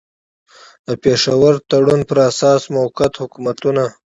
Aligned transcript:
د 0.87 0.89
پېښور 1.03 1.53
تړون 1.69 2.01
پر 2.09 2.17
اساس 2.29 2.61
موقت 2.75 3.11
حکومتونه. 3.21 3.83